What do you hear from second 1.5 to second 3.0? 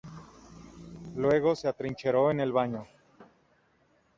se atrincheró en el baño.